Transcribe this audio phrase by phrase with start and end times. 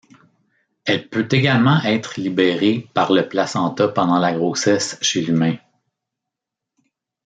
[0.83, 5.57] Elle peut également être libérée par le placenta pendant la grossesse, chez l'humain.